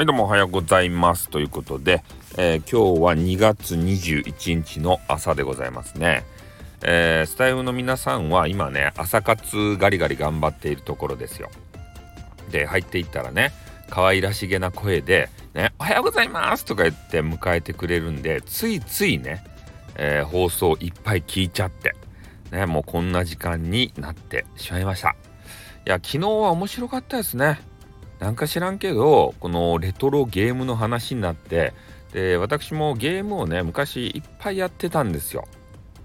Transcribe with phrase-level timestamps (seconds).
[0.00, 2.02] はいどうもおはようございますということで、
[2.38, 6.24] えー、今日は2月21日の朝でございますね、
[6.82, 11.50] えー、スタイフの皆さんは今ね朝活ガリガリ頑張っているところですよ。
[12.50, 13.52] で入っていったらね
[13.90, 19.44] 可愛らしげな声で「ね、おはようございます!」とか言って迎えてくれるんでついついね、
[19.96, 21.94] えー、放送いっぱい聞いちゃって
[22.50, 25.10] ねもうこんな時間になってしまいました。
[25.10, 27.60] いや昨日は面白かったですね。
[28.20, 31.72] なんか知らんけどこのレトロゲームの話になって
[32.12, 35.48] で私もゲームをね昔いっぱいやってたんですよ。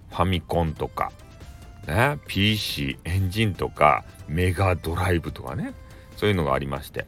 [0.09, 1.11] ファミコンとか
[1.87, 5.73] ね PC エンジンとかメガドライブとかね
[6.15, 7.05] そういうのがありまして。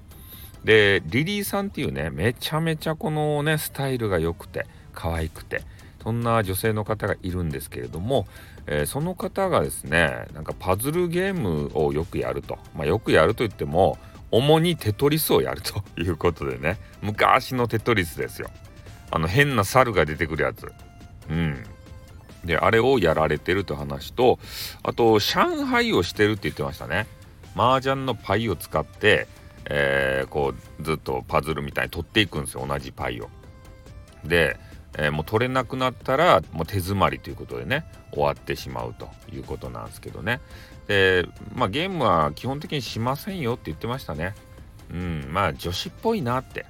[0.63, 5.61] でリリーさんっていうねめちゃめちゃこのねスタイルが良くて可愛くて
[6.03, 8.27] そんな女性の方がいるんですけれども、
[8.65, 12.57] えー、その方がですねなんかパズルゲームをよくやると。
[12.75, 13.97] まあよくやると言っても
[14.31, 16.77] 主にテトリスをやるということでね。
[17.01, 18.49] 昔のテトリスですよ。
[19.11, 20.71] あの変な猿が出てくるやつ。
[21.29, 21.63] うん。
[22.45, 24.39] であれをやられてると話と
[24.83, 27.07] あと上海をしてるって言ってましたね。
[27.55, 29.27] 麻雀のパイを使って、
[29.65, 32.65] えー、こうずっとパズルみたいに取っていくんですよ。
[32.67, 33.29] 同じパイを。
[34.23, 34.57] で、
[34.97, 40.41] えー、もう取れなくなったらもう手詰まりということでね終わってしまうということなんですけどね。
[40.87, 44.33] でまあゲームは基本的にしませんよって言ってましたね。
[44.91, 46.65] うんまあ女子っぽいなって。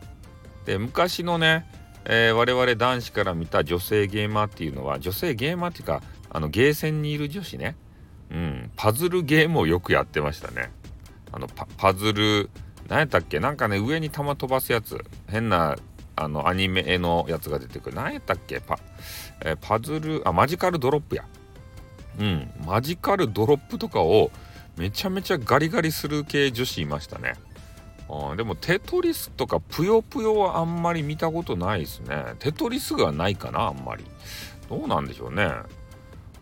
[0.66, 1.66] で昔のね、
[2.03, 7.75] えー、我々男子から見た女性ゲーマーっていうのは女性ゲーマーっていうかあのゲーセンにいる女子ね。
[8.30, 10.70] うんパズルゲームをよくやってましたね。
[11.31, 12.50] あのパズル
[12.89, 13.39] 何やったっけ？
[13.39, 15.05] なんかね上に弾飛ばすやつ。
[15.30, 15.78] 変な
[16.18, 17.96] あのアニメのやつが出てくる。
[17.96, 18.60] 何やったっけ？
[18.60, 18.80] パ,、
[19.46, 21.23] えー、パズルあマジカルドロップや。
[22.20, 22.52] うん。
[22.66, 24.32] マジカルドロップとかを
[24.76, 27.36] めちゃめちゃガリガリする系女子いましたね。
[28.10, 32.36] あでもテトリスとかぷよぷよはあんまり見たことないですね。
[32.40, 34.04] テトリスがないかなあんまり。
[34.70, 35.52] どうなんでしょうね。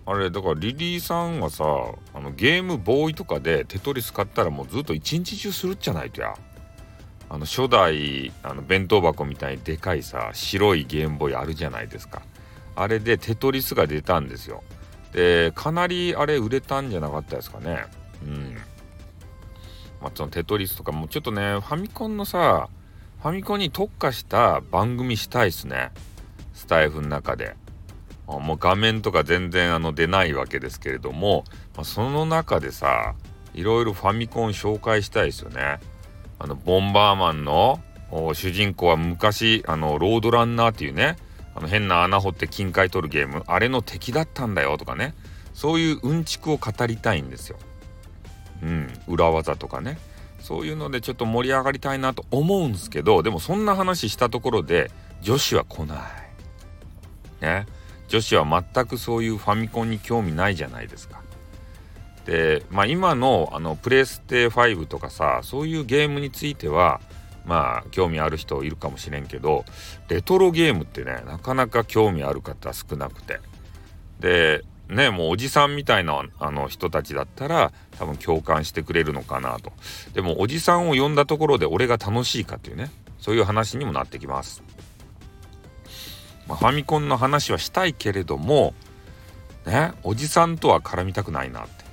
[0.07, 1.65] あれだからリリーさんはさ
[2.13, 6.35] あのゲームボーイとかでテトリス買ったらもうずっと一日中するっちゃないとや。
[7.29, 12.21] あの初代あの弁当箱みたいにでかいさ白いゲームボーイあるじゃないですか。
[12.75, 14.63] あれでテトリスが出たんですよ。
[15.13, 17.85] でかなりあれ売れたんじゃなかったですかね。
[18.23, 18.55] うん。
[20.01, 22.69] まあそのテトリスとかもちょっとねファミコンのさ
[23.21, 25.91] ファミコンに特化した番組したいっすね。
[26.53, 27.55] スタイフの中で。
[28.27, 31.43] もう画面とか全然あの出ないわけですけれども、
[31.75, 33.13] まあ、その中でさ
[33.53, 35.79] いろいろファミコン紹介したいですよね。
[36.39, 37.81] あのボンバーマンの
[38.33, 41.17] 主人公は昔あのロードランナーっていうね
[41.55, 45.13] あの変な穴掘って金塊取るゲームあれの敵だったんだよとかね
[45.53, 47.57] そういううんちくを語りたいんですよ。
[48.61, 49.97] うん、裏技とかね
[50.39, 54.91] そういうのでちょっと盛り上がりたいなと思うんですけどでもそんな話したところで
[55.21, 55.99] 女子は来ない。
[57.41, 57.65] ね
[58.07, 61.21] 女子は全くそういうファミコンに興味ないじゃないですか。
[62.25, 66.99] でまあ今のあのプレステ5とかさそういうゲームについては
[67.45, 69.63] まあ興味ある人いるかもしれんけど
[70.09, 73.39] レトロゲームってねなかなか興味ある方少なくて。
[74.19, 79.73] でねもうおじさんみたいなあの人たちだったら多分共感してくれるのかなと。
[80.13, 84.61] でもおじさんを呼んだところで俺が楽しいかっていうねそういう話にもなってきます、
[86.47, 88.75] まあ、ファミコンの話はしたいけれども
[89.65, 91.84] ねおじさんとは絡みたくないなって。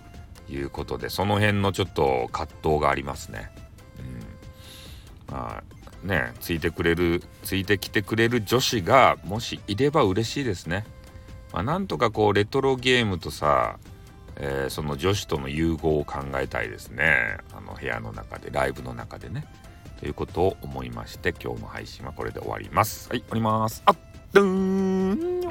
[0.48, 3.50] いうことでその辺のちょっと葛藤がありますね
[3.98, 10.84] うんまあねついてくれるついてきてくれる女子がもしいれば嬉しいですね。
[11.52, 13.76] まあ、なんとかこうレトロゲームとさ、
[14.36, 19.46] えー、その女子との融合を考えたいですねあの部屋の中でライブの中でね。
[20.00, 23.08] ということを思いまして今日の配信はこれで終わります。
[23.08, 23.82] はい終わります。
[23.86, 23.96] あっ
[24.32, 25.41] ドゥーン